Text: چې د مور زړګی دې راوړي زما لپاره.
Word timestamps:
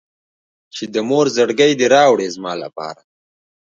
چې 0.75 0.83
د 0.93 0.95
مور 1.09 1.25
زړګی 1.35 1.71
دې 1.79 1.87
راوړي 1.95 2.27
زما 2.35 2.53
لپاره. 2.63 3.01